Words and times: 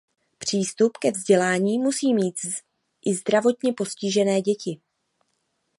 Přístup 0.37 0.97
ke 0.97 1.11
vzdělání 1.11 1.79
musí 1.79 2.13
mít 2.13 2.35
i 3.05 3.13
zdravotně 3.15 3.73
postižené 3.73 4.41
děti. 4.41 4.81